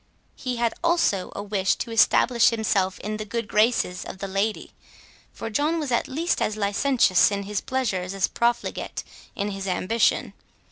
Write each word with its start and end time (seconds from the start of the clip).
He 0.35 0.55
had 0.55 0.73
also 0.83 1.31
a 1.35 1.43
wish 1.43 1.75
to 1.75 1.91
establish 1.91 2.49
himself 2.49 2.99
in 3.01 3.17
the 3.17 3.23
good 3.23 3.47
graces 3.47 4.03
of 4.03 4.17
the 4.17 4.27
lady; 4.27 4.71
for 5.31 5.51
John 5.51 5.79
was 5.79 5.91
at 5.91 6.07
least 6.07 6.41
as 6.41 6.57
licentious 6.57 7.29
in 7.29 7.43
his 7.43 7.61
pleasures 7.61 8.15
as 8.15 8.27
profligate 8.27 9.03
in 9.35 9.51
his 9.51 9.67
ambition. 9.67 10.33